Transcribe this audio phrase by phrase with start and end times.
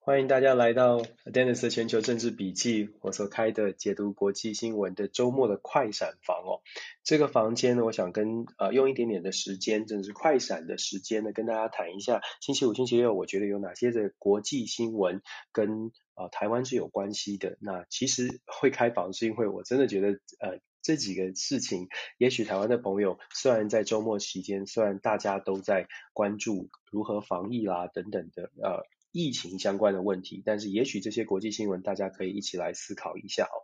[0.00, 6.62] 欢迎大家来到 Dennis 的全球政治笔记，我所开的解读国际新闻的周末的快闪房哦。
[7.04, 15.20] 这个房间呢，我想跟呃用一点点的时间，真的是快闪的时间呢，跟大家谈一下星期五、星期六，我觉得有哪些的国际新闻
[15.52, 17.58] 跟呃台湾是有关系的。
[17.60, 28.86] 那其实会开房是因为我真的觉得呃这几个事情，也许台湾的朋友虽然在周末期间，虽然大家都在关注如何防疫啦等等的呃。
[29.10, 33.56] 疫情相关的问题，但是也许这些国际新闻大家可以一起来思考一下哦。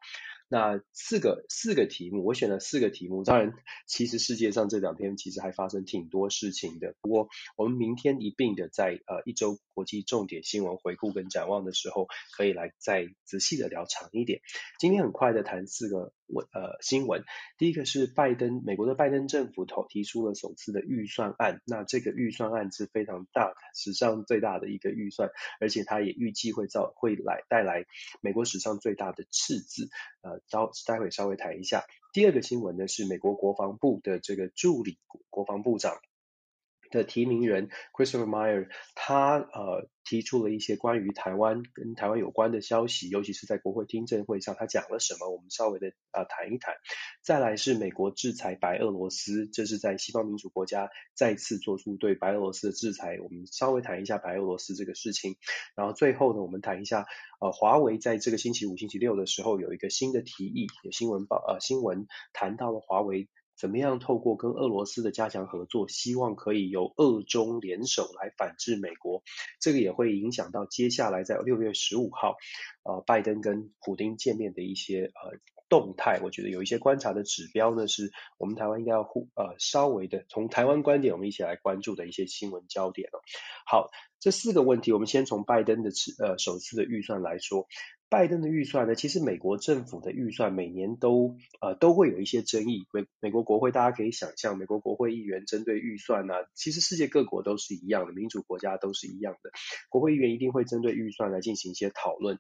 [0.49, 3.25] 那四个四个题目，我选了四个题目。
[3.25, 3.53] 当然，
[3.87, 6.95] 其实世界上这两天其实还发生挺多事情的。
[7.03, 14.41] 不过，我们明天一并的在呃一周国际重点新闻回顾跟展望的时候，可以来再仔细的聊长一点。
[14.79, 17.25] 今天很快的谈四个文呃新闻。
[17.59, 21.61] 第一个是拜登，美国的拜登政府投提出了首次的预算案。
[21.67, 25.31] 那这个预算案是非常大，史上最大的一个预算，
[25.61, 27.85] 而且它也预计会造会来带来
[28.21, 29.89] 美国史上最大的赤字。
[30.23, 31.85] 呃，稍待会稍微谈一下。
[32.13, 34.99] 第二个新闻呢，是美国国防部的这个助理
[35.31, 35.99] 国防部长
[36.91, 45.31] 的提名人 Christopher Meyer，他呃提出了一些关于台湾跟台湾有关的消息，尤其是在国会听证会上，他讲了什么？
[45.31, 46.75] 我们稍微的啊、谈一谈。
[47.23, 55.37] 再来是美国制裁白俄罗斯，这是在西方民主国家再次做出对白俄罗斯的制裁，我们稍微谈一下白俄罗斯这个事情。
[55.75, 57.07] 然后最后呢，我们谈一下
[57.41, 63.29] 呃华为在这个星期五、星期六的时候有一个新的提议，有新闻报呃新闻谈到了华为。
[63.57, 69.23] 怎么样透过跟俄罗斯的加强合作，希望可以由俄中联手来反制美国，
[69.61, 72.37] 这个也会影响到接下来在六月十五号，
[72.83, 75.39] 呃，拜登跟普丁见面的一些呃
[75.69, 76.21] 动态。
[76.23, 83.23] 我觉得有一些观察的指标呢，是我们台湾应该要互呃稍微的从台湾观点，我们一起来关注的一些新闻焦点了。
[83.67, 83.91] 好，
[84.21, 87.67] 这四个问题，我们先从拜登的呃首次的预算来说。
[88.09, 92.87] 拜登的预算呢，其实美国政府的预算每年都呃都会有一些争议。
[92.93, 99.51] 美美国国会大家可以想象，美国国会议员针对预算呢，其实世界各国都是一样的，民主国家都是一样的，
[99.89, 102.39] 国会议员一定会针对预算来进行一些讨论。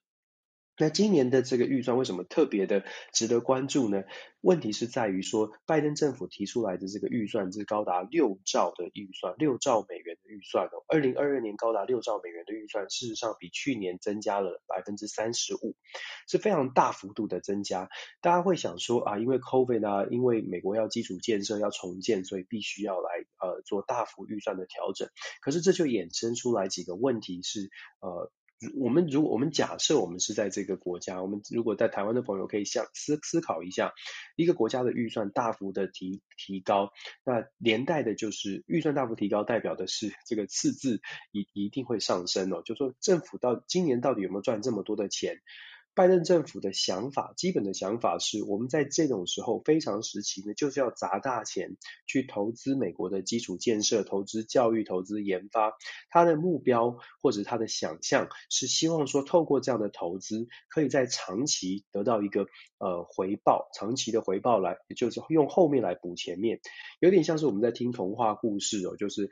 [0.77, 4.03] 那今年的这个预算为什么特别的值得关注呢？
[4.41, 10.84] 问题是在于说，拜登政府提出来的这个预算是高达六兆的预算，六兆美元的预算哦。
[10.89, 15.77] 二零二二年高达六兆美元的预算，事实上比去年增加了百分之三十五，
[16.29, 17.89] 是非常大幅度的增加。
[18.21, 25.09] 大家会想说啊，因为 COVID 啊，因为美国要基础建设要重建，所以必须要来呃做大幅预算的调整。
[25.41, 27.71] 可是这就衍生出来几个问题是
[28.01, 28.31] 呃。
[28.77, 33.93] 我们如果我们假设我们是在这个国家，我们如果在台湾的朋友可以想思思考一下，
[34.37, 36.91] 一个国家的预算大幅的提提高，
[37.25, 41.01] 那连带的就是预算大幅提高，代表的是这个赤字
[41.33, 42.63] 一一定会上升哦。
[42.65, 45.41] 就说政府到今年到底有没有赚这么多的钱？
[45.94, 55.77] 拜登政府的想法，基本的想法是，我们在这种时候非常时期呢，就是要砸大钱去投资美国的基础建设，投资教育，投资研发。
[56.10, 62.47] 他的目标或者他的想象是希望说，透过这样的投资，可以在长期得到一个
[62.78, 66.60] 呃回报，长期的回报来，也就是用后面来补前面，
[66.99, 69.31] 有点像是我们在听童话故事哦，就是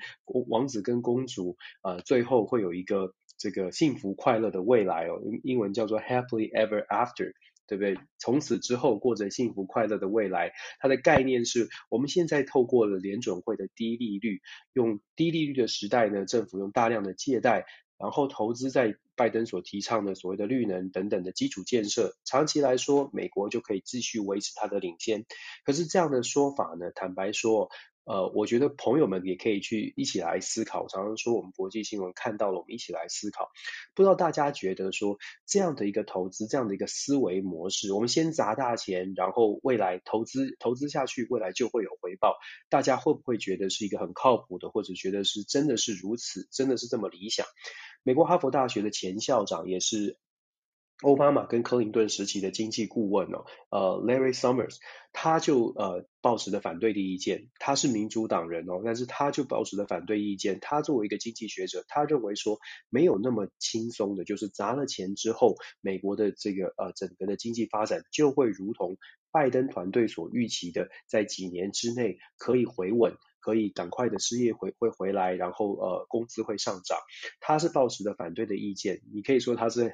[0.48, 3.14] 王子跟公主呃最后会有一个。
[3.42, 7.32] 这个幸福快乐的未来哦，英文叫做 happily ever after，
[7.66, 7.98] 对不对？
[8.16, 10.52] 从此之后过着幸福快乐的未来。
[10.78, 14.42] 它的概念是我们现在透过了联准会的低利率，
[14.74, 17.66] 用低利率的时代呢，政府用大量的借贷，
[17.98, 22.14] 然后投资在拜登所提倡的所谓的绿能等等的基础建设。
[22.24, 25.26] 长期来说，美国就可以继续维持它的领先。
[25.64, 27.70] 可是这样的说法呢，坦白说。
[28.04, 30.88] 呃，我觉得朋友们也可以去一起来思考。
[30.88, 33.50] 常常说我们国际新闻看到了，我们一起来思考。
[33.94, 42.36] 不知道大家觉得说这样的一个投资，这样的一个思维模式，我们先砸大钱，然后未来投资投资下去，未来就会有回报。
[42.68, 47.46] 大家会不会觉得是一个很靠谱的，或者觉得是真的是如此，真的是这么理想？
[48.02, 50.18] 美国哈佛大学的前校长也是。
[51.02, 54.76] 奥巴马跟克林顿时期的经济顾问哦，呃，Larry Summers，
[55.12, 60.58] 他就呃抱持的反对的意见，他是民主党人哦，但是他就抱持的反对意见。
[60.60, 62.58] 他作为一个经济学者，他认为说
[62.88, 68.96] 没有那么轻松的，就是砸了钱之后，美国的这个呃整个的经济发展就会如同
[69.32, 73.16] 拜登团队所预期的，在几年之内可以回稳。
[73.42, 76.96] 可以赶快的失业回会回来，然后呃工资会上涨，
[77.40, 79.02] 他是抱持的反对的意见。
[79.12, 79.92] 你可以说他是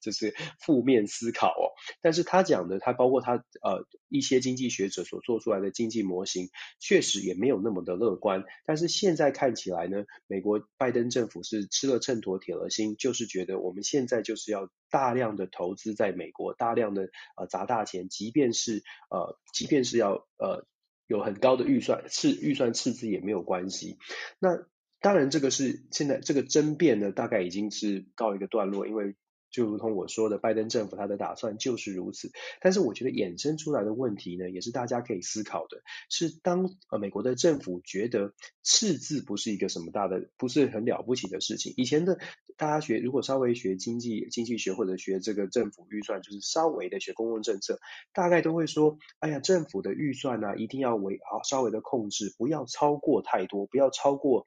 [0.00, 6.48] 就是负面思考哦，但是他讲的他包括他呃一些经济学者所做出来的经济模型，
[6.80, 8.44] 确实也没有那么的乐观。
[8.64, 20.64] 但是现在看起来呢，美国拜登政府是吃了秤砣铁了心，就是觉得我们现在就是要大量的投资在美国，大量的呃砸大钱，即便是呃即便是要呃。
[21.06, 23.98] 有很高的预算，是预算赤字也没有关系。
[24.38, 24.66] 那
[25.00, 29.14] 当然，这个是现在这个争辩呢，大概已经是告一个段落，因为。
[29.50, 32.30] 就如同我说的，拜登政府他的打算就是如此。
[32.60, 41.72] 但是我觉得衍生出来的问题呢，也是大家可以思考的，是当呃美国的政府觉得赤字不是一个什么大的，不是很了不起的事情。
[41.76, 42.18] 以前的
[42.56, 47.78] 大家学，如果稍微学经济经济学或者学这个政府预算，就是稍微的学公共政策，
[48.12, 54.46] 大概都会说，哎呀，政府的预算呢，一定要为好稍微的控制，不要超过太多，不要超过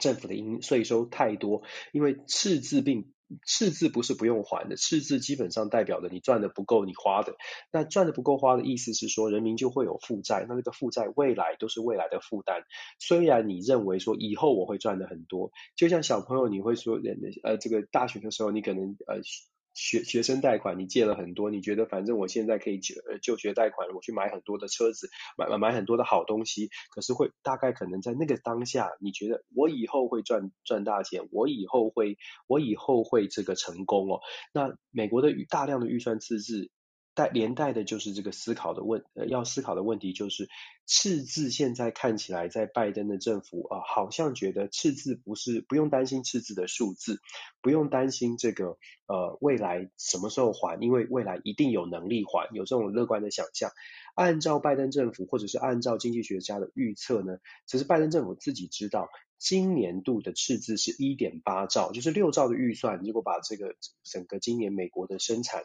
[0.00, 1.62] 政府的应税收太多，
[1.92, 3.13] 因为赤字并。
[3.46, 7.34] 赤字不是不用还的，赤字基本上代表的你赚的不够你花的。
[7.72, 12.62] 那赚的不够花的意思是说，人民就会有负债，那这个负债未来都是未来的负担。
[12.98, 17.00] 虽然你认为说以后我会赚的很多，就像小朋友你会说，
[17.42, 19.20] 呃，这个大学的时候你可能呃。
[19.74, 32.16] 学学生贷款，你借了很多，你觉得反正我现在可以就就学贷款，我去买很多的车子，买买很多的好东西，可是会大概可能在那个当下，你觉得我以后会赚赚大钱，我以后会
[32.46, 34.20] 我以后会这个成功哦。
[34.52, 36.70] 那美国的大量的预算赤字。
[37.14, 40.48] 带连带的就是这个思考的问，呃，要思考的问题就是
[40.84, 47.20] 赤字现在看起来在拜登的政府啊，好像觉得赤字不是不用担心赤字的数字，
[47.62, 48.76] 不用担心这个
[49.06, 53.70] 呃未来什么时候还，因为未来一定有能力还，有这种乐观的想象。
[54.16, 59.08] 按照拜登政府或者是按照经济学家的预测呢，其实拜登政府自己知道，
[59.38, 65.62] 今年度的赤字是一点八兆，就是六兆的预算，如果把这个整个今年美国的生产。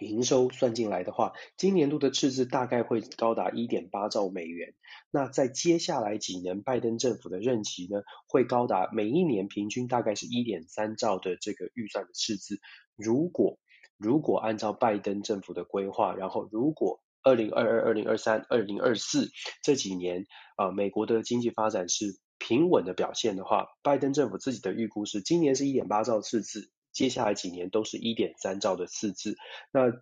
[0.00, 4.74] 营收算进来的话，今年度的赤字大概会高达一点八兆美元。
[5.10, 12.60] 那在接下来几年，拜登政府的任期呢，会高达每一年平均大概是一点三兆的这个预算的赤字。
[12.96, 13.58] 如果
[13.96, 19.30] 如果按照拜登政府的规划，然后如果二零二二、二零二三、二零二四
[19.62, 20.26] 这几年
[20.56, 26.70] 啊，美国的经济发展是平稳的表现的话，拜登政府自己的预估是今年是一点八兆赤字。
[26.96, 29.36] 接下来几年都是一点三兆的赤字，
[29.70, 29.92] 那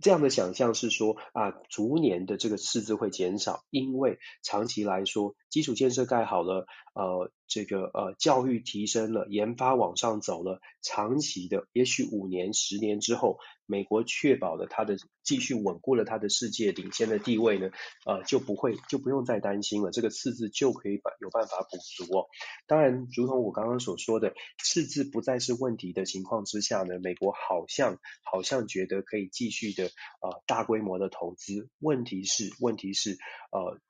[0.00, 13.38] 这样的想象是说啊，逐年的这个赤字会减少，因为长期来说，基础建设盖好了，呃，这个呃教育提升了，研发往上走了，长期的，也许五年、十年之后。
[13.66, 17.70] 美国确保了它的继续稳固了它的世界领先的地位呢，
[18.04, 22.26] 呃，就不会就不用再担心了，这个赤字就可以把有办法补足哦。
[22.66, 29.84] 当然，如同我刚刚所说的，赤字不再是问题的情况之下呢，美国好像好像觉得可以继续的
[30.20, 31.70] 呃大规模的投资。
[31.78, 33.16] 问题是问题是
[33.50, 33.80] 呃。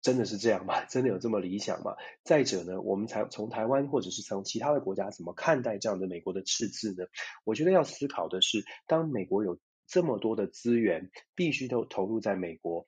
[0.00, 0.84] 真的是这样吗？
[0.90, 1.96] 真的有这么理想吗？
[2.24, 7.06] 再者呢，我们才从台湾或者是从其他的国家怎么看待这样的美国的赤字呢？
[7.44, 12.86] 我觉得要思考的是，当美国有这么多的资源，必须都投入在美国。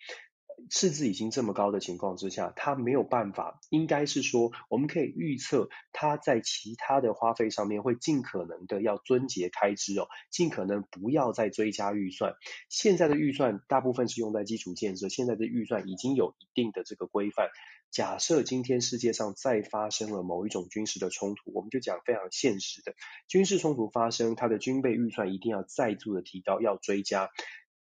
[0.69, 12.35] 赤字已经这么高的情况之下，他没有办法，应该是说，我们可以预测他在其他的花费上面会尽可能的要撙节开支哦，尽可能不要再追加预算。
[12.69, 17.49] 现在的预算大部分是用在基础建设，现在的预算已经有一定的这个规范。
[17.91, 22.95] 假设今天世界上再发生了某一种军事的冲突，我们就讲非常现实的
[23.27, 27.31] 军事冲突发生，它的军备预算一定要再度的提高，要追加。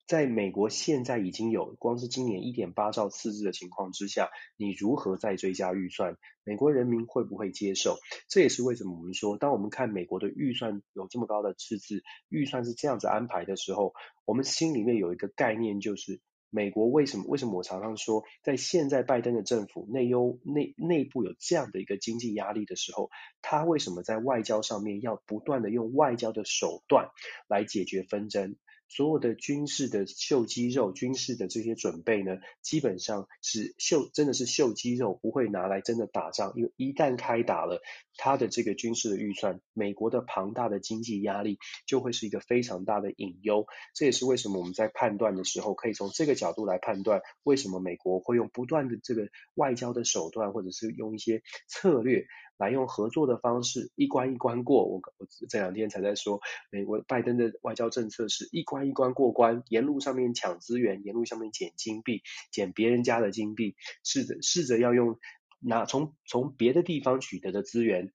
[0.05, 6.17] 在美国现在已经有光是今年一点八兆赤字的情况之下，你如何再追加预算？
[6.43, 7.97] 美国人民会不会接受？
[8.27, 13.93] 这也是为什么我们说，当我们看美国的预算有这么高的赤字，预算是这样子安排的时候，
[14.25, 16.19] 我们心里面有一个概念，就是
[16.49, 17.23] 美国为什么？
[17.27, 23.09] 为什么我常常说，在现在拜登的政府内忧内内部有这样的一个经济压力的时候，
[23.41, 27.07] 他为什么在外交上面要不断的用外交的手段
[27.47, 28.57] 来解决纷争？
[28.95, 36.53] 所有的军事的秀肌肉，军事的这些准备呢，基本上是秀，真的是秀肌肉，不会拿来真的打仗。
[36.55, 37.81] 因为一旦开打了，
[38.17, 43.65] 它的这个军事的预算，美国的庞大的经济压力就会是一个非常大的隐忧。
[43.93, 52.25] 这也是为什么我们在判断的时候，可以从这个角度来判断，为什么美国会用不断的这个外交的手段，或者是用一些策略。
[52.55, 56.39] 来用合作的方式一关一关过，我我这两天才在说，
[56.69, 65.19] 美国拜登的外交政策是一关一关过关，沿路上面抢资源，沿路上面捡金币，捡别人家的金币，试着试着要用
[65.65, 68.11] 拿从从别的地方取得的资源。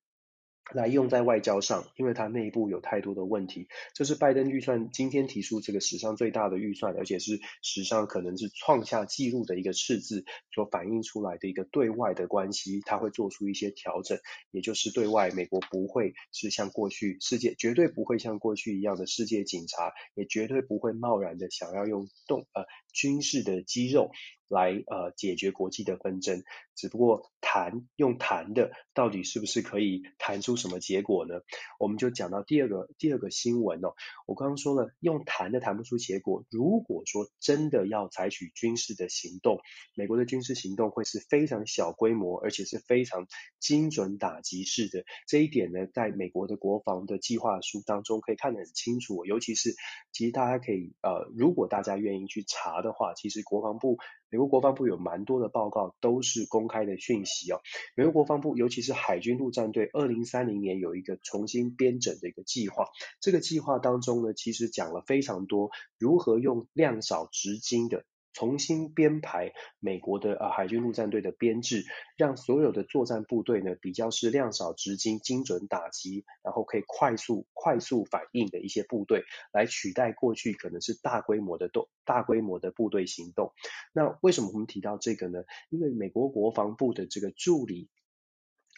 [0.75, 3.69] 来用在外交上，因为它内部有太多的问题。
[3.95, 14.19] 这是拜登预算今天提出这个史上最大的预算，而且是史上可能是创下纪录的一个赤字所反映出来的一个对外的关系，它会做出一些调整，
[14.51, 24.11] 也就是对外美国不会是像过去世界绝对不会像过去一样的世界警察，也绝对不会贸然的想要用动呃军事的肌肉。
[24.49, 26.43] 来呃解决国际的纷争，
[26.75, 31.41] 只不过谈用谈的到底是不是可以谈出什么结果呢？
[31.79, 33.95] 我们就讲到第二个第二个新闻哦，
[34.27, 39.61] 我刚刚说了用谈的谈不出结果，如果说真的要采取军事的行动，
[39.95, 43.27] 美国的军事行动会是非常小规模，而且是非常
[43.61, 45.05] 精准打击式的。
[45.27, 49.75] 这一点呢，在美国的国防的计划书当中可以看得很清楚，尤其是
[50.13, 53.99] 其实大家可以呃，如果大家愿意去查的话，其实国防部。
[54.31, 57.61] 美国国防部有蛮多的报告都是公开的讯息哦。
[57.95, 62.87] 美国国防部，尤其是海军陆战队，二零三零年有一个重新编整的一个计划。
[63.21, 68.05] 这个计划当中呢，其实讲了非常多如何用量少质精的。
[68.33, 71.85] 重新编排美国的啊海军陆战队的编制，
[72.17, 83.53] 让所有的作战部队呢比较是量少质精、精准打击，然后可以快速快速反应的一些部队，来取代过去可能是大规模的动大规模的部队行动。
[83.93, 85.43] 那为什么我们提到这个呢？
[85.69, 87.89] 因为美国国防部的这个助理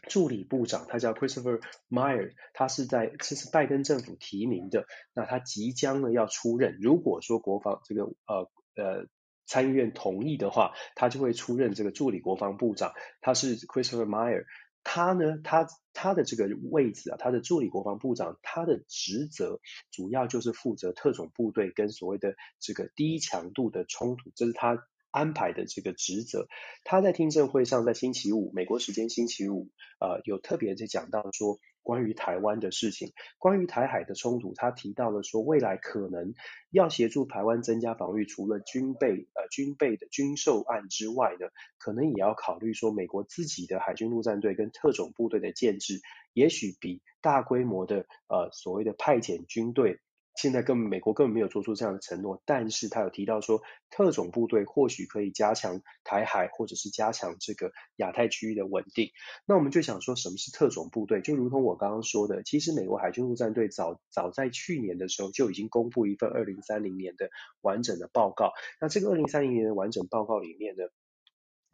[0.08, 6.78] 助理部长，他叫 Christopher Meyer，他是在这是拜登政府提名的，那他即将呢要出任。
[6.80, 9.06] 如果说国防这个呃呃。
[9.50, 12.92] 参议院同意的话，他就会出任这个助理国防部长。
[13.20, 14.44] 他是 Christopher Meyer，
[14.84, 19.58] 他呢，他他的这个位置啊，他的助理国防部长，他的职责
[19.90, 26.46] 主要就是负责特种部队跟所谓的这个低强度的冲突，这是他安排的这个职责。
[26.84, 31.58] 他在听证会上，在星期五，美国时间星期五，呃，有特别在讲到说。
[31.82, 36.34] 关于台湾的事情，关于台海的冲突，他提到了说，未来可能
[36.70, 46.00] 要协助台湾增加防御，除了军备呃军备的军售案之外呢，可能也要考虑说，美国自己的海军陆战队跟特种部队的建制，
[46.32, 50.00] 也许比大规模的呃所谓的派遣军队。
[50.40, 59.10] 现在根本美国根本没有做出这样的承诺，但是他有提到说，特种部队或许可以加强台海，或者是加强这个亚太区域的稳定。
[59.44, 61.20] 那我们就想说，什么是特种部队？
[61.20, 67.28] 就如同我刚刚说的，其实美国海军陆战队早早在去年的时候就已经公布一份二零三零年的
[67.60, 68.52] 完整的报告。
[68.80, 70.84] 那这个二零三零年的完整报告里面呢，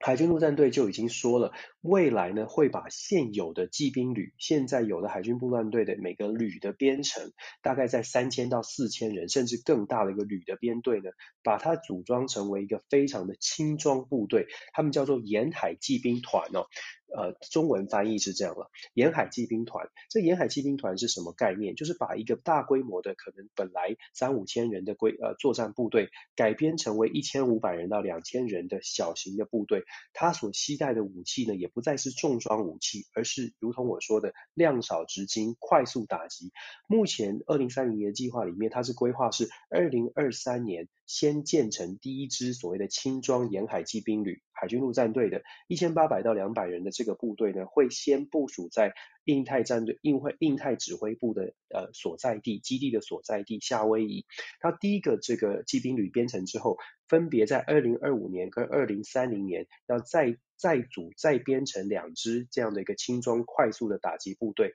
[0.06, 11.10] 海军陆战队就已经说了，未来呢会把现有的骑兵旅，现在有的海军陆战队的每个旅的编程，大概在三千到四千人，甚至更大的一个旅的编队呢，
[11.42, 16.68] 把它组装成为一个非常的轻装部队，他们叫做沿海骑兵团哦。
[17.16, 19.88] 呃，中文翻译是这样了，沿海骑兵团。
[20.10, 21.74] 这沿海骑兵团是什么概念？
[21.74, 29.84] 就是把一个大规模的，可能本来三五千人的规呃作战部队，改编成为一千五百人到两千人的小型的部队。
[30.12, 36.52] 它所携带的武器呢，也不再是重装武器，而是如同我说的量少直精、快速打击。
[36.86, 44.42] 目前二零三零年计划里面，它是规划是二零二三年先建成第一支所谓的轻装沿海骑兵旅。
[44.52, 48.94] 海军陆战队的一千八百到两百人的这个部队呢，会先部署在
[49.24, 54.24] 印太战队、印会印太指挥部的呃所在地基地的所在地夏威夷。
[54.60, 64.72] 它第一个这个骑兵旅编成之后，分别在二零二五年跟二零三零年要再再组再编成两支这样的一个轻装快速的打击部队。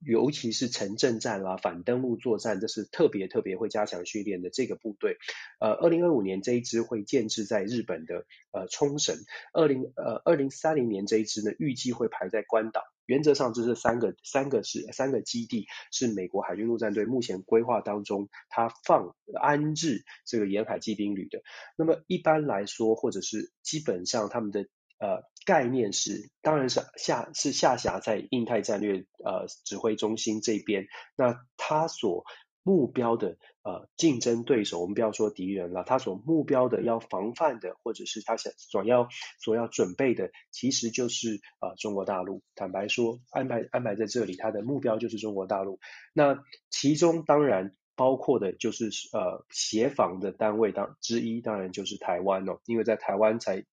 [0.00, 5.16] 尤其是城镇战啦、反登陆作战，这是特别特别会加强训练的这个部队。
[5.60, 9.16] 呃，二零二五年这一支会建置在日本的呃冲绳，
[9.52, 12.82] 二零呃二零三零年这一支呢，预计会排在关岛。
[13.06, 21.42] 原则上，这是三个三个是三个基地，是美国海军陆战队目前规划当中，它放安置这个沿海骑兵旅的。
[21.76, 24.66] 那么一般来说，或者是基本上他们的。
[25.00, 30.86] 呃，概念是，当然是下是下辖在印太战略呃指挥中心这边。
[31.16, 32.24] 那他所
[32.62, 39.08] 目标的呃竞争对手，我们不要说敌人了，他所目标的要防范的，或者是他想所要
[39.38, 42.42] 所要准备的，其实就是呃中国大陆。
[42.54, 45.78] 坦白说，安排安排在这里，他的目标就是中国大陆。
[46.14, 53.66] 那其中当然包括的就是呃协防的单位当之一，当然就是台湾哦，因为在台湾才。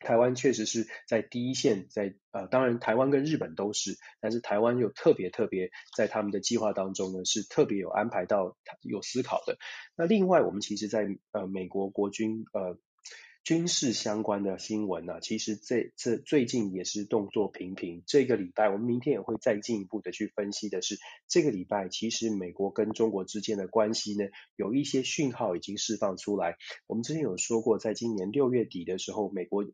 [0.00, 9.58] 台湾确实是在第一线，在呃，当然台湾跟日本都是，但是台湾又特别特别在他们的计划当中呢，是特别有安排到有思考的。
[9.96, 12.78] 那另外，我们其实在呃美国国军呃
[13.42, 18.04] 军事相关的新闻呢、其实这这最近也是动作频频。
[18.06, 26.56] 这个礼拜，我们明天也会再进一步的去分析的是，这个礼拜其实美国跟中国之间的关系呢，有一些讯号已经释放出来。
[26.86, 29.66] 我们之前有说过，在今年六月底的时候，美国。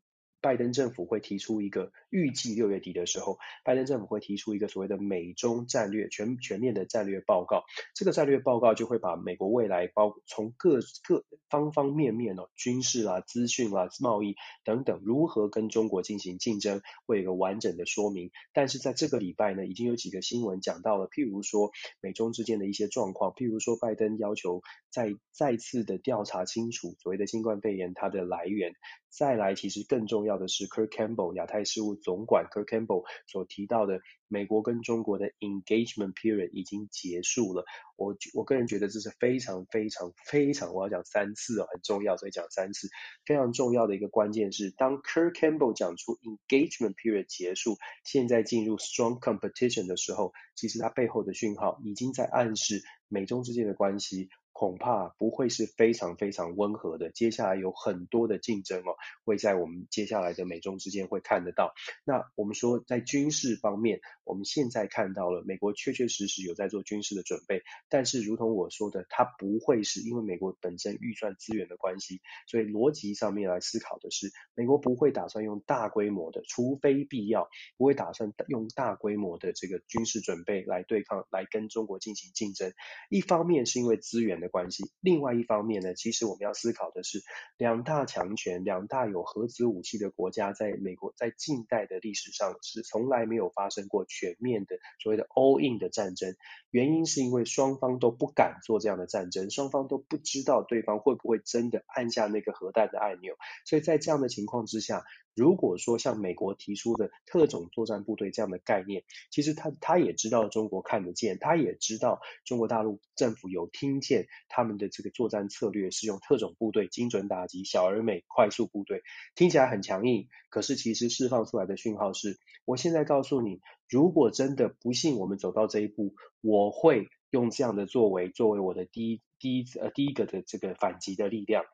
[0.44, 7.64] 拜登政府会提出一个预计六月底的时候，拜登政府会提出一个所谓的美中战略全全面的战略报告。
[7.94, 18.30] 这个战略报告就会把美国未来包从各各方方面面哦，军事啊、资讯啊、贸易等等，如何跟中国进行竞争，会有一个完整的说明。
[18.52, 21.72] 但是在这个礼拜呢，已经有几个新闻讲到了，譬如说
[22.02, 24.60] 美中之间的一些状况，譬如说拜登要求
[24.90, 28.74] 再再次的调查清楚所谓的新冠肺炎它的来源。
[29.16, 37.64] 再来，其实更重要的是，Kirk Campbell 亚太事务总管 Kirk Campbell 所提到的，美国跟中国的 engagement period 已经结束了。
[37.94, 42.88] 我我个人觉得这是非常非常非常，我要讲三次哦，很重要，所以讲三次。
[43.24, 54.28] 非常重要的一个关键是，当 Kirk Campbell 讲出 engagement period 结束，现在进入 strong competition 的时候，其实它背后的讯号已经在暗示美中之间的关系。
[54.54, 58.94] 恐怕不会是非常非常温和的，接下来有很多的竞争哦，
[59.24, 61.74] 会在我们接下来的美中之间会看得到。
[62.04, 82.72] 那我们说在军事方面，我们现在看到了美国确确实实有在做军事的准备，但是如同我说的，它不会是因为美国本身预算资源的关系，所以逻辑上面来思考的是，美国不会打算用大规模的，除非必要，不会打算用大规模的这个军事准备来对抗，来跟中国进行竞争。
[83.10, 87.22] 一方面是因为资源的关系，另外一方面呢，其实我们要思考的是，
[87.56, 96.36] 两大强权、两大有核子武器的国家，在美国在近代的历史上是从来没有发生过全面的所谓的 all in 的战争。
[96.70, 103.34] 原因是因为双方都不敢做这样的战争，双方都不知道对方会不会真的按下那个核弹的按钮，
[103.64, 105.02] 所以在这样的情况之下。
[105.34, 119.02] 如果说像美国提出的特种作战部队这样的概念，其实他他也知道中国看得见，他也知道中国大陆政府有听见他们的这个作战策略是用特种部队精准打击小而美快速部队，
[119.34, 131.64] 听起来很强硬，可是其实释放出来的讯号是，我现在告诉你，如果真的不幸我们走到这一步，我会用这样的作为作为我的第一第一呃第一个的这个反击的力量。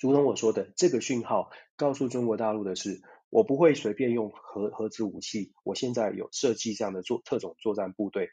[0.00, 5.52] 如同我说的，这个讯号告诉中国大陆的是，我不会随便用核核子武器。
[5.64, 8.30] 我现在有设计这样的作特种作战部队。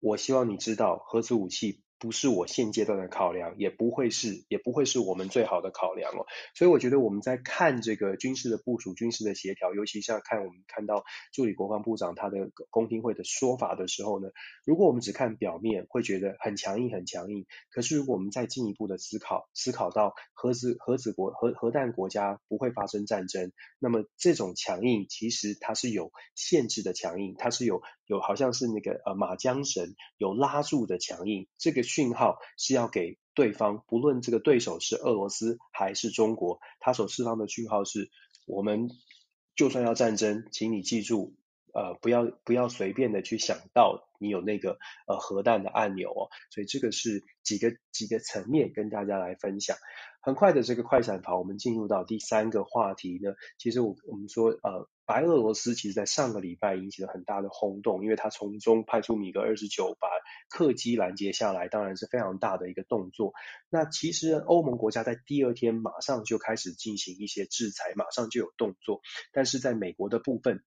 [0.00, 1.82] 我希望你知道，核子武器。
[2.00, 6.24] 不是我现阶段的考量，也不会是，也不会是我们最好的考量哦。
[6.54, 14.30] 所以我觉得我们在看这个军事的部署、军事的协调，尤其像看我们看到助理国防部长他的公听会的说法的时候呢，
[14.64, 17.44] 如果我们只看表面，会觉得很强硬、很强硬。
[17.70, 31.89] 可是如果我们再进一步的思考，思考到核子核子国核核弹国家不会发生战争，那么这种强硬其实它是有限制的强硬，它是有有好像是那个呃马缰绳有拉住的强硬，这个。
[31.90, 38.10] 讯号是要给对方，不论这个对手是俄罗斯还是中国，他所释放的讯号是：
[38.46, 38.88] 我们
[39.56, 41.34] 就算要战争，请你记住，
[41.74, 46.28] 呃，不要不要随便的去想到你有那个呃核弹的按钮哦。
[46.50, 49.76] 所以这个是几个几个层面跟大家来分享。
[50.22, 53.34] 很快的这个快闪跑，我们进入到第三个话题呢。
[53.58, 54.88] 其实我我们说呃。
[55.10, 60.06] 白俄罗斯其实在上个礼拜引起了很大的轰动，因为他从中派出米格二十九把
[60.48, 63.32] 客机拦截下来，当然是非常大的一个动作。
[63.70, 69.00] 那其实欧盟国家在第二天马上就开始进行一些制裁，马上就有动作，
[69.32, 70.62] 但是在美国的部分。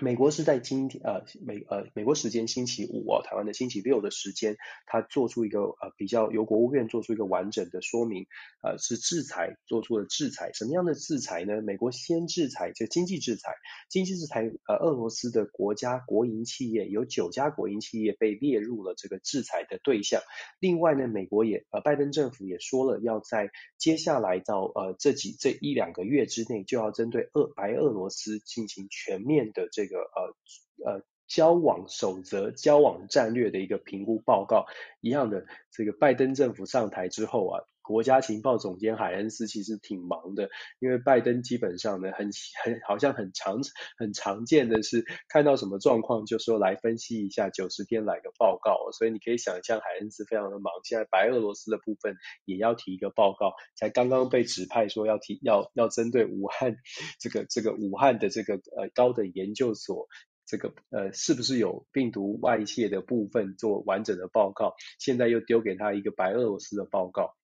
[0.00, 8.26] 美国是在今天呃美呃美国时间星期五哦，台湾的星期六的时间，他做出一个呃比较由国务院做出一个完整的说明，
[8.60, 11.62] 呃是制裁做出了制裁，什么样的制裁呢？
[11.62, 13.52] 美国先制裁就经济制裁，
[13.88, 20.22] 经济制裁呃俄罗斯的国家国营企业有九家国营企业被列入了这个制裁的对象。
[20.58, 29.83] 另外呢，美国也呃拜登政府也说了，要在接下来到呃这几这一两个月之内，就要针对俄白俄罗斯进行全面的这。
[29.84, 34.66] 这个呃呃交往守则、交往战略的一个评估报告
[35.00, 37.64] 一样的，这个拜登政府上台之后啊。
[37.86, 42.30] 国家情报总监海恩斯其实挺忙的，因为拜登基本上呢，很
[42.64, 43.60] 很好像很常
[43.98, 50.72] 很常见的是看到什么状况就说来分析一下，九十天来个报告，所以你可以想象海恩斯非常的忙。
[50.82, 56.78] 现在白俄罗斯的部分也要提一个报告，才刚刚被指派说要提要要针对武汉
[57.20, 60.08] 这个这个武汉的这个呃高等研究所
[60.46, 67.34] 这个呃是不是有病毒外泄的部分做完整的报告，现在又丢给他一个白俄罗斯的报告。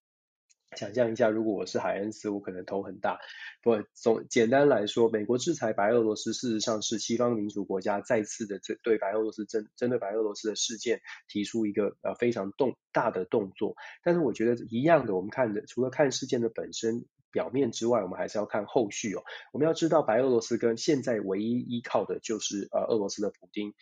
[0.77, 3.19] 想象一下，如果我是海恩斯，我可能头很大。
[3.61, 13.75] 不，总简单来说，美国制裁白俄罗斯，事实上是西方民主国家再次的针对白俄罗斯针针对白俄罗斯的事件提出一个呃非常动大的动作。
[14.01, 19.23] 但是我觉得一样的，我们看的除了看事件的本身表面之外，我们还是要看后续哦。
[19.53, 23.73] 我们要知道，白俄罗斯跟现在唯一依靠的就是呃俄罗斯的普丁。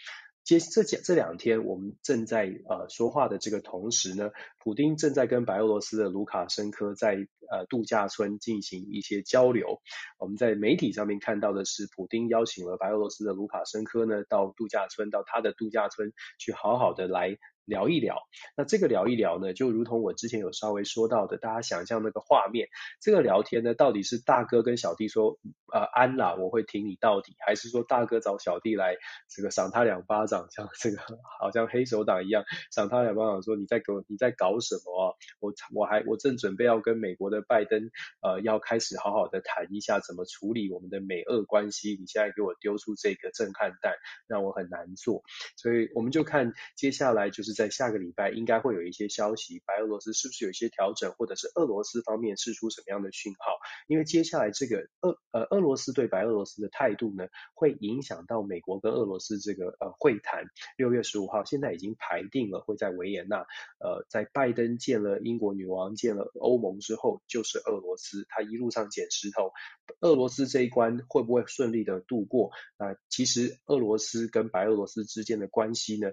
[0.45, 4.31] 接这几这两天，我们正在呃说话的这个同时呢，
[4.63, 9.79] 普丁正在跟白俄罗斯的卢卡申科在呃度假村进行一些交流。
[10.17, 17.38] 我们在媒体上面看到的是，普丁邀请了白俄罗斯的卢卡申科呢到度假村，到他的度假村去好好的来。
[17.69, 18.23] 聊一聊，
[18.58, 22.67] 那这个聊一聊呢，就如同我之前有稍微说到的，大家想象那个画面，
[22.99, 25.38] 这个聊天呢，到底是大哥跟小弟说，
[25.71, 28.97] 呃，安啦，我会挺你到底，还是说大哥找小弟来
[29.29, 30.97] 这个赏他两巴掌，像这个
[31.39, 35.15] 好像黑手党一样赏他两巴掌，说你在给我你在搞什么？
[35.39, 37.91] 我我还我正准备要跟美国的拜登
[38.23, 43.93] 呃要开始好好的谈一下怎么处理我们的美俄关系，你现在给我丢出这个震撼弹，
[44.25, 45.21] 让我很难做，
[45.55, 47.59] 所以我们就看接下来就是。
[47.60, 53.58] 在下个礼拜应该会有一些消息，白俄罗斯是不是有一些调整，或者是俄罗斯方面释出什么样的讯号？
[53.88, 60.45] 因为接下来这个俄呃俄罗斯对白俄罗斯的态度呢，会影响到美国跟俄罗斯这个呃会谈。
[60.78, 63.45] 六月十五号现在已经排定了，会在维也纳。
[63.80, 69.52] 呃，在拜登见了英国女王、见了欧盟之后，就是俄罗斯，他一路上捡石头。
[70.00, 72.52] 俄罗斯这一关会不会顺利的度过？
[72.78, 76.08] 那、其实俄罗斯跟白俄罗斯之间的关系呢？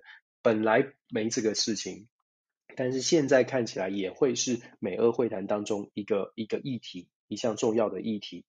[0.47, 2.07] 本来没这个事情，
[2.77, 8.45] 但是现在看起来也会是美俄会谈当中一个一个议题，一项重要的议题。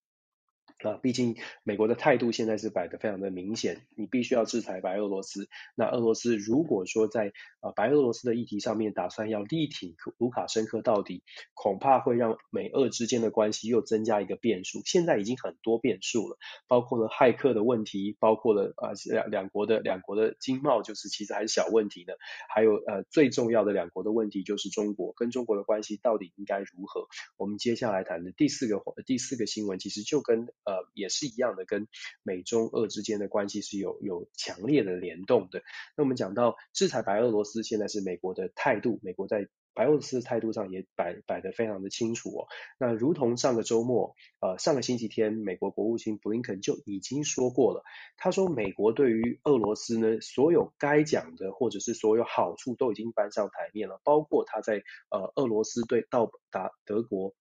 [0.80, 5.50] 啊，毕竟美国的态度现在是摆得非常的明显，你必须要制裁白俄罗斯。
[5.76, 11.24] 那俄罗斯如果说在啊白俄罗斯的议题上面打算要力挺卢卡申科到底，
[11.56, 14.82] 恐怕会让美俄之间的关系又增加一个变数。
[14.86, 16.38] 现在已经很多变数了，
[16.68, 22.14] 包括了骇客的问题，包括了啊两两国的两国的经贸，就是其实还是小问题呢。
[22.54, 27.08] 还有呃最重要的两国的问题就是中国跟中国的关系到底应该如何？
[27.38, 31.88] 我们接下来谈的第四个第四个新闻，其实就跟呃，也是一样的，跟
[32.24, 35.62] 美中俄之间的关系是有有强烈的联动的。
[35.96, 42.48] 那我们讲到制裁白俄罗斯，现在是美国的态度，美国在白俄罗斯的态度上也摆摆得非常的清楚哦。
[42.78, 47.84] 那如同上个周末，呃，上个星期天，美国国务卿布林肯就已经说过了，
[48.18, 57.34] 他说美国对于俄罗斯呢，所有该讲的或者是所有好处都已经搬上台面了，包括他在呃俄罗斯对到达德国。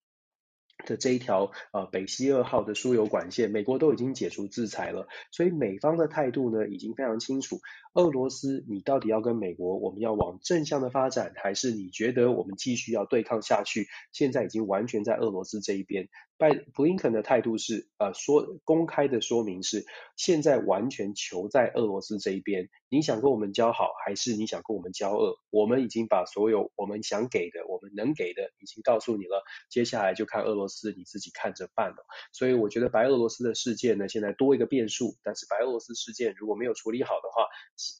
[0.87, 7.61] 的这一条呃北溪二号的输油管线，美国都已经解除制裁了，所以美方的态度呢已经非常清楚。
[7.93, 13.89] 俄罗斯，你到底要跟美国，我们要往正向的发展，还是你觉得我们继续要对抗下去？
[14.13, 16.09] 现在已经完全在俄罗斯这一边。
[16.39, 22.69] 拜布林肯的态度是，呃，说公开的说明是，现在完全求在俄罗斯这一边。
[22.89, 25.39] 你想跟我们交好，还是你想跟我们交恶？
[25.51, 29.43] 我们已经把所有我们想给的、我们能给的，已经告诉你了。
[29.71, 32.07] 接下来就看俄罗斯你自己看着办了。
[32.33, 35.17] 所以我觉得白俄罗斯的事件呢，现在多一个变数。
[35.23, 37.47] 但是白俄罗斯事件如果没有处理好的话，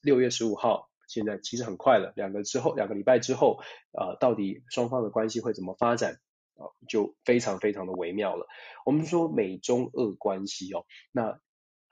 [0.03, 3.61] 六月十五号，现在其实很快了，两个之后，两个礼拜之后，
[3.93, 6.21] 呃，到底双方的关系会怎么发展
[6.57, 8.47] 啊，就非常非常的微妙了。
[8.85, 11.41] 我们说美中俄关系哦，那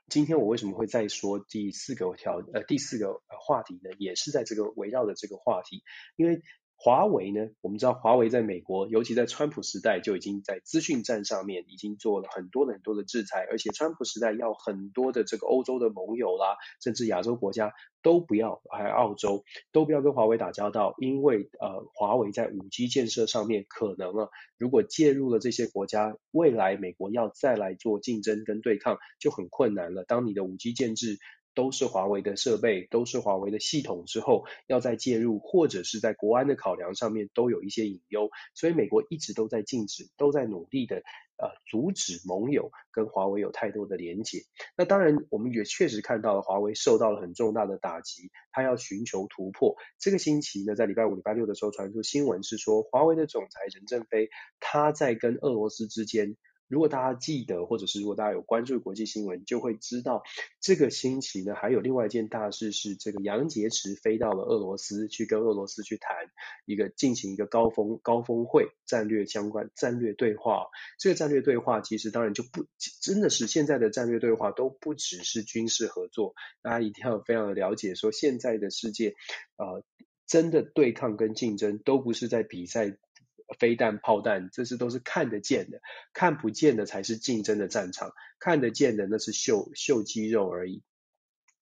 [0.09, 3.91] 今天我为什么会再说第四个条呃第四个话题呢？
[3.97, 5.83] 也是在这个围绕着这个话题，
[6.15, 6.41] 因为。
[6.77, 30.03] 华为呢，我们知道华为在美国，尤其在川普时代就已经在资讯战上面已经做了很多很多的制裁，而且川普时代要很多的这个欧洲的盟友啦，甚至亚洲国家都不要，还有澳洲都不要跟华为打交道，因为呃华为在五 G 建设上面可能啊，如果介入了这些国家，未来美国要再来做竞争跟对抗就很困难了。
[30.03, 31.17] 当你的五 G 建制
[31.55, 41.01] 都是华为的设备，都是华为的系统之后，要再介入，或者是在国安的考量上面都有一些隐忧，所以美国一直都在禁止，都在努力的。
[41.37, 44.43] 呃，阻止盟友跟华为有太多的连结。
[44.77, 49.75] 那当然，我们也确实看到了华为受到了很重大的打击，他要寻求突破。
[49.99, 54.29] 这个星期呢，在礼拜五、礼拜六的时候传出新闻是说，华为的总裁任正非
[54.61, 56.37] 他在跟俄罗斯之间。
[56.67, 60.23] 如果大家记得，或者是如果大家有关注国际新闻，就会知道
[60.59, 66.15] 这个星期呢，还有另外一件大事是，这个杨洁篪飞到了俄罗斯，去跟俄罗斯去谈
[66.65, 70.67] 一个进行一个高峰高峰会战略相关战略对话。
[70.99, 72.65] 这个战略对话其实当然就不
[73.01, 79.15] 真的是现在的战略对话都不只是军事合作，大家一定要非常的了解，说现在的世界，
[79.57, 79.83] 呃，
[80.25, 82.97] 真的对抗跟竞争都不是在比赛。
[83.59, 85.81] 飞弹、炮弹，这些都是看得见的，
[86.13, 90.83] 看不见的才是竞争的战场，看得见的那是秀秀肌肉而已。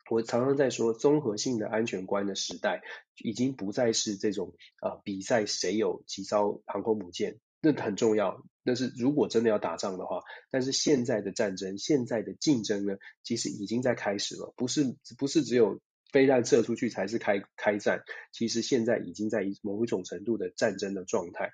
[0.10, 2.82] 我常常在说，综合性的安全观的时代，
[3.18, 8.44] 已经不再是这种呃比赛谁有几艘航空母舰，那很重要。
[8.64, 15.80] 但是如果真的要打仗的话，但是现在的战争、现在的竞争呢，其实已经在开始了，不是不是只有。
[16.14, 21.52] 飞弹射出去才是开开战，其实现在已经在某一种程度的战争的状态。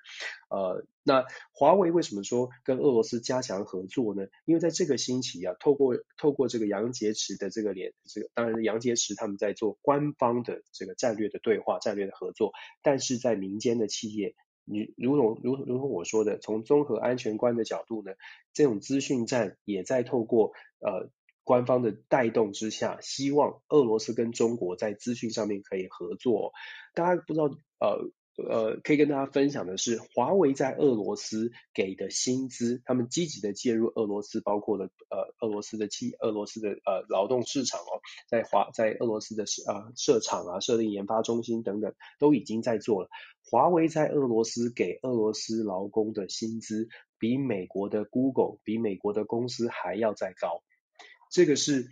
[0.50, 4.26] 呃，那华为为什么说跟俄罗斯加强合作呢？
[4.44, 14.34] 因为在这个星期啊，透过透过这个杨洁篪的这个脸，这个当然杨洁篪他们在做官方的这个战略的对话、战略的合作，但是在民间的企业，
[14.66, 18.12] 你如同如如同我说的，从综合安全观的角度呢，
[18.52, 21.08] 这种资讯战也在透过呃。
[21.44, 26.52] 官方的带动之下，希望俄罗斯跟中国在资讯上面可以合作。
[26.94, 38.00] 大家不知道，呃呃，可以跟大家分享的是，华为在俄罗斯给的薪资，他们积极的介入俄罗斯，包括了呃俄罗斯的企俄罗斯的呃劳动市场哦，
[38.30, 43.08] 在华在俄罗斯的呃设厂啊、设立研发中心等等，都已经在做了。
[43.50, 50.62] 华为在俄罗斯给俄罗斯劳工的薪资，比美国的 Google、比美国的公司还要再高。
[51.30, 51.88] 这个是，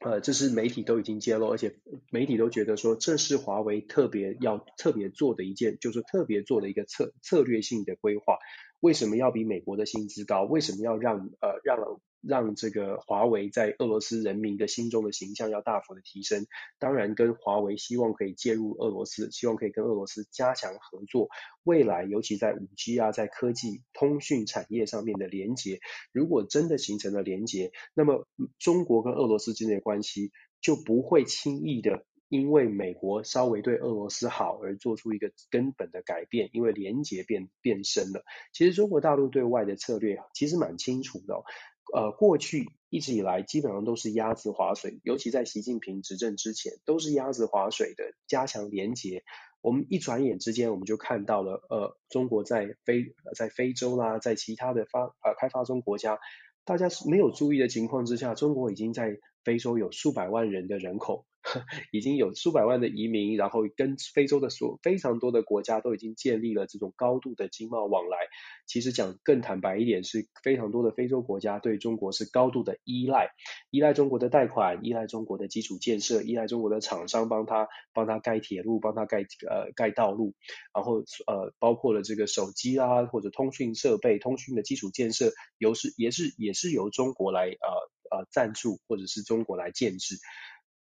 [0.00, 1.76] 呃，这是媒体都已经揭露，而且
[2.10, 8.38] 媒体都觉得说，这是华为特别要特别做的一件，就是特别做的一个策策略性的规划。
[8.80, 10.42] 为什么要比美国的薪资高？
[10.42, 12.00] 为什么要让呃让？
[12.26, 16.46] 让这个华为在俄罗斯人民的心中的形象要大幅的提升，
[16.78, 21.28] 当然跟华为希望可以介入俄罗斯，希望可以跟俄罗斯加强合作，
[21.62, 25.80] 未来尤其在五 G 啊，在科技通讯产业上面的连接，
[26.12, 28.26] 如果真的形成了连接，那么
[28.58, 38.24] 中国跟俄罗斯之间的关系就不会轻易的因为美国稍微对俄罗斯好而做出一个根本的改变，因为连接变变深了。
[38.52, 41.44] 其实中国大陆对外的策略其实蛮清楚的。
[41.94, 49.22] 呃，过去一直以来基本上都是鸭子划水，尤其在习近平执政之前，都是鸭子划水的加强连结。
[49.62, 56.18] 我们一转眼之间，我们就看到了，呃，中国在非在非洲啦，在其他的发呃开发中国家，
[56.64, 61.26] 大家是没有注意的情况之下，中国已经在非洲有数百万人的人口。
[61.92, 68.18] 已经有数百万的移民，然后跟非洲的所非常多的国家都已经建立了这种高度的经贸往来。
[68.66, 73.30] 其实讲更坦白一点，是非常多的非洲国家对中国是高度的依赖，
[73.70, 80.34] 依赖中国的贷款，依赖中国的基础建设，依赖中国的厂商帮他帮他盖铁路，帮他盖呃盖道路，
[80.74, 90.16] 然后呃包括了这个手机啊或者通讯设备、通讯的基础建设，由是也是也是由中国来呃呃赞助或者是中国来建制。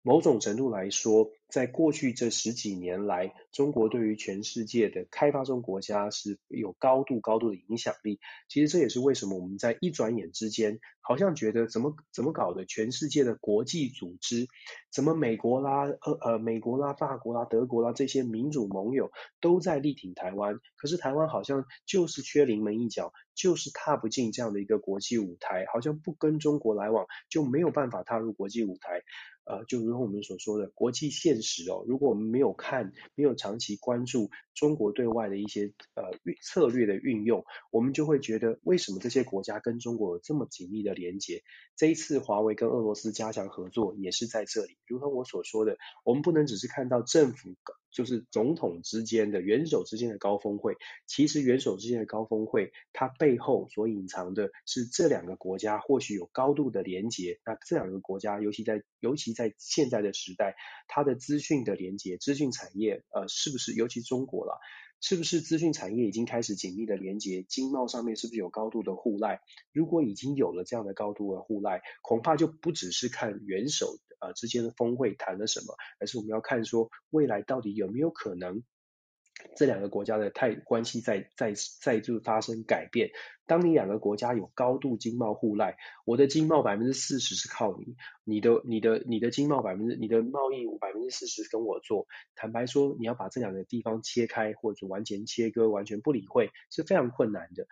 [0.05, 8.19] 某种程度来说，在过去这十几年来，中国对于全世界的开发中国家是有高度高度的影响力。
[8.49, 14.47] 其实这也是为什么我们在一转眼之间，好像觉得怎么怎么搞的，全世界的国际组织，
[14.91, 29.03] 怎么美国啦、呃呃美国啦、法国啦、德国啦这些民主盟友都在力挺台湾，可是台湾好像就是缺临门一脚，就是踏不进这样的一个国际舞台，好像不跟中国来往就没有办法踏入国际舞台。
[29.47, 36.03] 呃，就如同我们所说的国际现时哦，如果我们没有看，没有长期关注中国对外的一些呃
[36.41, 41.43] 策略的运用，我们就会觉得为什么这些国家跟中国有这么紧密的连接？
[41.75, 44.77] 这一次华为跟俄罗斯加强合作也是在这里。
[44.87, 47.55] 如同我所说的，我们不能只是看到政府。
[47.95, 50.75] 就是总统之间的元首之间的高峰会，
[51.07, 57.39] 其实元首之间的高峰会，它背后所隐藏的是这两个国家或许有高度的连结。
[57.45, 60.57] 那这两个国家，尤其在尤其在现在的时代，
[60.89, 64.59] 它的资讯的连结，资讯产业，呃，是不是尤其中国了，
[64.99, 67.43] 是不是资讯产业已经开始紧密的连结？
[67.43, 69.39] 经贸上面是不是有高度的互赖？
[69.71, 73.95] 如果已经有了这样的高度的互赖，恐怕就不只是看元首。
[74.25, 78.63] 呃之间的峰会谈了什么，而是我们要看说未来到底有没有可能。
[79.57, 83.09] 这两个国家的态关系在在在就发生改变。
[83.45, 92.07] 当你两个国家有高度经贸互赖，我的经贸百分之四十是靠你，你的你的你的经贸百分之你的贸易百分之四十跟我做。
[92.33, 97.67] 坦白说，你要把这两个地方切开或者完全切割，完全不理会是非常困难的。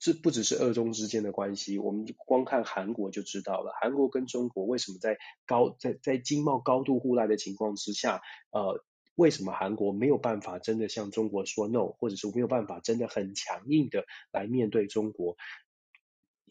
[0.00, 3.72] 这不只是二中之间的关系，我们光看韩国就知道了。
[3.80, 8.84] 韩国跟中国为什么在高在在经贸高度互赖的情况之下，呃。
[9.16, 15.36] 为什么韩国没有办法真的向中国说 no，或者是没有办法真的很强硬的来面对中国？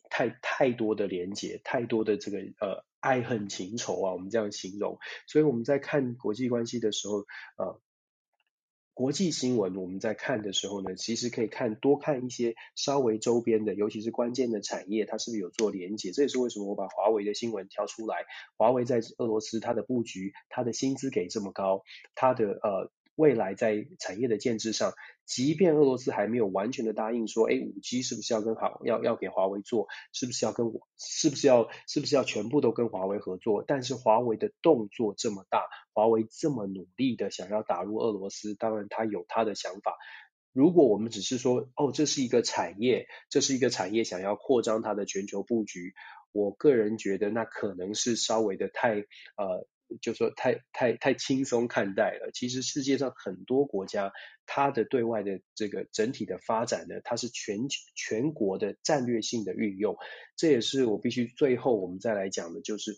[0.08, 5.00] 太太多的连结，太多的这个呃爱恨情仇啊，我们这样形容。
[5.26, 7.26] 所以我们在看国际关系的时候，
[7.58, 7.82] 呃。
[9.00, 16.12] 国际新闻我们在看的时候呢，其实可以看多看一些稍微周边的，尤其是关键的产业，它是不是有做连接？
[16.12, 18.26] 这也是为什么我把华为的新闻挑出来。
[18.58, 22.92] 华为在俄罗斯它的布局，它的薪资给这么高，它的呃。
[23.20, 24.94] 未来在产业的建制上，
[25.26, 33.66] 即便俄罗斯还没有完全的答应说，哎，五 G 是不是要跟好要要给华为做，是不是要跟我，是不是要是不是要全部都跟华为合作？
[33.68, 39.98] 但是华为的动作这么大，华为这么努力的想要打入俄罗斯，当然他有他的想法。
[40.54, 45.94] 如果我们只是说，哦，这是一个产业，这是一个产业想要扩张它的全球布局，
[46.32, 49.00] 我个人觉得那可能是稍微的太
[49.36, 49.68] 呃。
[50.02, 52.32] 就说太太太轻松看待了。
[52.34, 54.12] 其实世界上很多国家，
[54.46, 59.98] 它的对外的这个整体的发展呢，它是全全国的战略性的运用。
[60.36, 62.98] 这也是我必须最后我们再来讲的，就是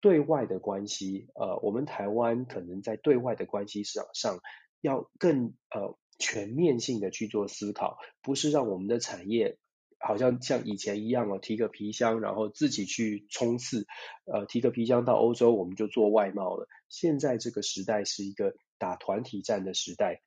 [0.00, 1.28] 对外的关系。
[1.34, 4.40] 呃，我们台湾可能在对外的关系市场上
[4.80, 9.58] 要更呃全面性的去做思考，不是让我们的产业。
[10.02, 13.86] 好像像以前一样哦，提个皮箱，然后自己去冲刺，
[14.24, 16.68] 呃，提个皮箱到欧洲，我们就做外贸了。
[16.88, 20.22] 现在这个时代是一个打团体战的时代，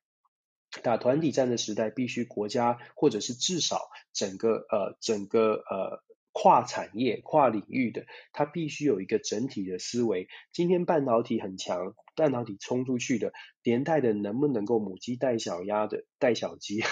[0.82, 3.80] 打团体战的时代，必须国家或者是至少
[4.12, 6.02] 整个呃整个呃。
[6.38, 10.28] 跨产业、跨领域的，它必须有一个整体的思维。
[10.52, 16.82] 今天半导体很强，半导体冲出去的，连带的能不能够母鸡带小鸭的带小鸡，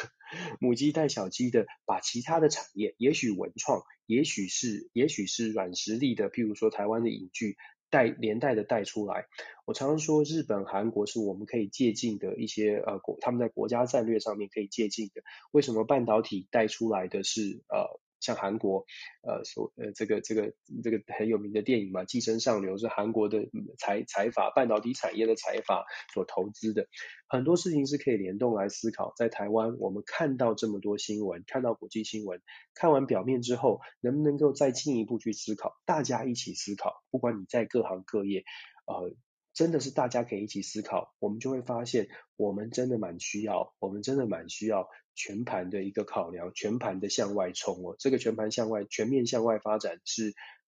[0.60, 7.56] 母鸡带小鸡的，把其他的产业，也许文创，也许是也许是软实力的，譬如说台湾的影剧
[7.90, 9.26] 带连带的带出来。
[9.64, 15.22] 我常常说，日本、韩国是我们可以借鉴的一些呃国，他们在国家战略上面可以借鉴的。
[15.52, 18.00] 为什么半导体带出来的是呃？
[18.24, 18.86] 像韩国，
[19.22, 25.84] 呃，所呃这个这个这个很有名的电影嘛，《寄生上流》是韩国的财财阀半导体产业的财阀
[26.14, 26.88] 所投资的，
[27.28, 29.12] 很多事情是可以联动来思考。
[29.18, 32.40] 在台湾，我们看到这么多新闻，看到国际新闻，
[32.72, 35.74] 看完表面之后，能不能够再进一步去思考？
[35.84, 38.44] 大家一起思考，不管你在各行各业，
[38.86, 39.14] 呃。
[39.56, 47.96] 真的是大家可以一起思考，我们就会发现，我们真的蛮需要，我们真的蛮需要全盘的一个考量，全盘的向外冲哦。
[47.98, 50.34] 这个全盘向外、全面向外发展是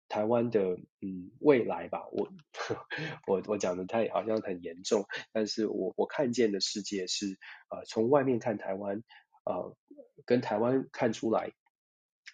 [0.09, 2.07] 台湾的嗯未来吧。
[2.13, 2.29] 我
[3.27, 7.39] 我我讲的太好像很严重，但是我我看见的世界是
[7.71, 9.03] 呃从外面看台湾，
[9.45, 9.77] 呃
[10.25, 11.53] 跟台湾看出来。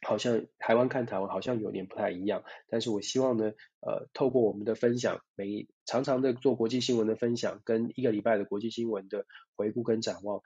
[0.03, 9.25] 好像台湾看台湾好像有点不太一样，但是我希望呢，呃，透过我们的分享，每常常的做国际新闻的分享，跟一个礼拜的国际新闻的
[9.57, 10.43] 回顾跟展望，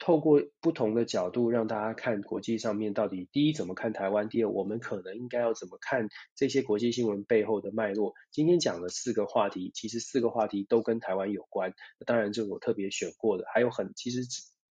[0.00, 8.14] 透过不同的角度让大家看国际上面到底第一怎么看台湾，第二我们可能应该要怎么看这些国际新闻背后的脉络。
[8.32, 14.22] 今天讲了四个话题，其实四个话题都跟台湾有关，当然这是我特别选过的，还有很其实。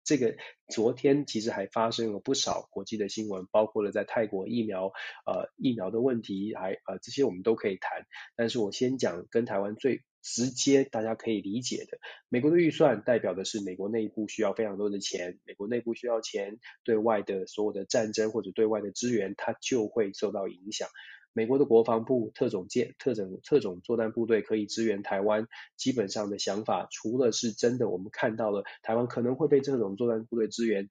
[0.05, 0.37] 这个
[0.73, 4.87] 昨天其实还发生了不少国际的新闻，包括了在泰国疫苗
[5.27, 8.07] 呃疫苗的问题，还呃这些我们都可以谈。
[8.35, 11.97] 但是我先讲跟台湾最直接大家可以理解的，
[12.29, 20.89] 美国的预算代表的是美国内部需要非常多的钱，美国内部需要钱，对外的所有的战争或者对外的资源，它就会受到影响。
[21.31, 30.89] 美国的国防部特种舰、特种特种作战部队可以支援台湾，基本上的想法，除了是真的，我们看到了台湾可能会被这种作战部队支援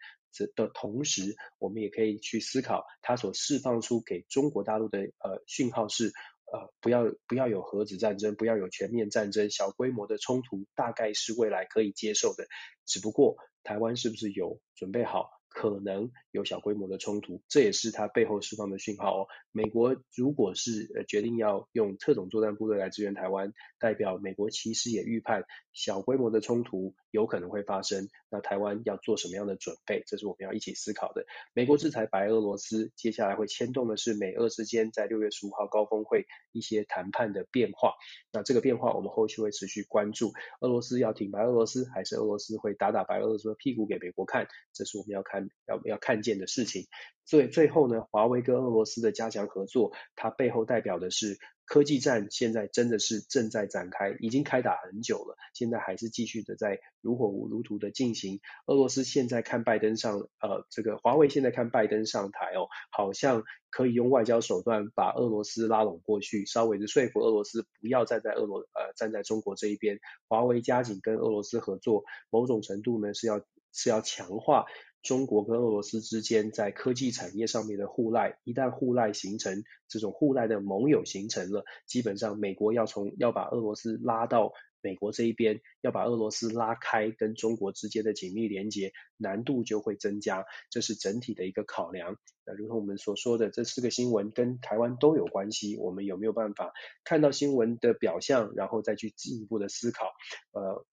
[0.54, 6.12] 的同时，我们也可以去思考，它所释放出给中国大陆的呃讯号是，
[6.52, 12.46] 呃不要不要有核子战争，不要有全面战争，小规模的冲突大概是未来可以接受的，
[12.86, 15.30] 只不过台湾是不是有准备好？
[15.50, 19.26] 可能有小规模的冲突，这也是它背后释放的讯号哦。
[19.50, 30.02] 美国如果是呃决定要用特种作战部队来支援台湾，代表美国其实也预判小规模的冲突有可能会发生，那台湾要做什么样的准备？
[30.06, 31.24] 这是我们要一起思考的。
[31.52, 37.94] 美国制裁白俄罗斯，接下来会牵动的是美俄之间在六月十五号高峰会一些谈判的变化。
[38.32, 40.32] 那这个变化我们后续会持续关注。
[40.60, 44.46] 俄罗斯要挺白俄罗斯，还是俄罗斯会打打白俄罗斯的屁股给美国看？
[44.72, 46.86] 这是我们要看要要看见的事情。
[47.24, 51.38] 最最后呢，华为跟俄罗斯的加强合作，它背后代表的是。
[51.68, 58.40] 科技战现在真的是正在展开，已经开打很久了，现在还是继续的在如火如荼的进行。
[58.66, 69.98] 俄罗斯现在看拜登上，呃，这个华为现在看拜登上台哦，好像可以用外交手段把俄罗斯拉拢过去，稍微的说服俄罗斯不要站在俄罗呃站在中国这一边。
[70.26, 73.42] 华为加紧跟俄罗斯合作，某种程度呢是要
[73.72, 74.64] 是要强化。
[75.02, 92.16] 中国跟俄罗斯之间在科技产业上面的互赖，一旦互赖形成，这种互赖的盟友形成了，基本上美国要从要把俄罗斯拉到美国这一边，要把俄罗斯拉开跟中国之间的紧密连接，难度就会增加，这是整体的一个考量。
[92.44, 96.72] 那如同我们所说的，这四个新闻跟台湾都有关系，我们有没有办法
[97.04, 100.06] 看到新闻的表象，然后再去进一步的思考？
[100.52, 100.84] 呃。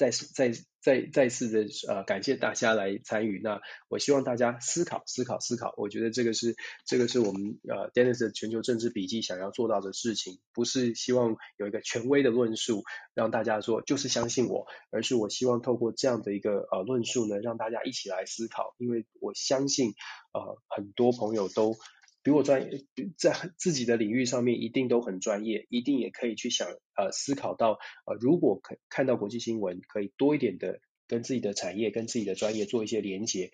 [0.00, 12.82] 再再再再次的呃感谢大家来参与，那我希望大家思考思考思考，我觉得这个是这个是我们呃 Dennis 的全球政治笔记想要做到的事情，不是希望有一个权威的论述
[13.12, 19.92] 让大家说就是相信我，而是我希望透过这样的一个呃论述呢，让大家一起来思考，因为我相信
[20.32, 21.76] 呃很多朋友都。
[22.22, 22.84] 比我专业，
[23.16, 33.50] 在自己的领域上面一定都很专业，一定也可以去想呃思考到呃如果可看到国际新闻，可以多一点的跟自己的产业跟自己的专业做一些连接，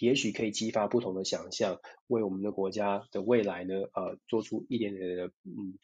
[0.00, 5.78] 也许可以激发不同的想象，为我们的国家的未来呢呃做出一点点的嗯。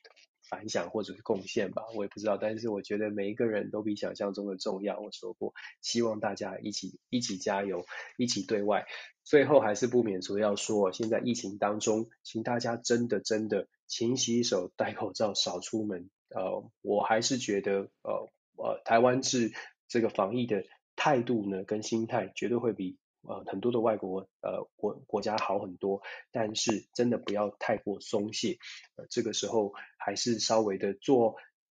[0.48, 4.98] 反响或者是贡献吧，我也不知道，但是我觉得每一个人都比想象中的重要。
[4.98, 7.84] 我说过，希望大家一起一起加油，
[8.16, 8.86] 一起对外。
[9.24, 16.10] 最后还是不免俗要说，现在疫情当中，请大家真的真的勤洗手、戴口罩、少出门。
[16.30, 19.52] 呃，我还是觉得，呃呃，台湾是
[19.88, 22.98] 这个防疫的态度呢，跟心态绝对会比。
[23.28, 28.58] 呃，很多的外国呃国国家好很多，但是真的不要太过松懈，
[28.96, 31.36] 呃，这个时候还是稍微的做，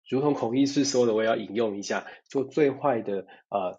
[0.09, 3.77] 如同孔医师说的，我要引用一下，做最坏的呃。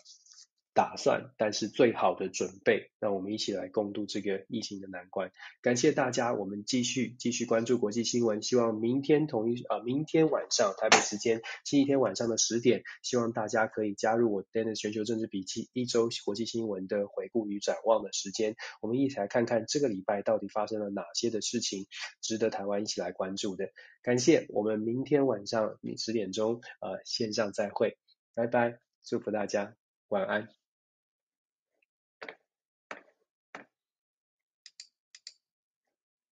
[0.73, 5.33] 打算，但是最好的准备，让我们一起来共度这个疫情的难关。
[5.63, 8.41] 感谢大家，我们继续继续关注国际新闻。
[8.41, 18.55] 希望明天同一啊、呃，明天晚上台北时间星期天晚上的十点，希望大家可以加入我 Dennis 全球政治笔记一周国际新闻的回顾与展望的时间。
[18.81, 21.87] 我们一起来看看这个礼拜到底发生了哪些的事情，
[22.21, 23.71] 值得台湾一起来关注的。
[24.03, 27.99] 感谢，我们明天晚上十点钟呃线上再会，
[28.35, 29.75] 拜拜，祝福大家
[30.09, 30.60] 晚安。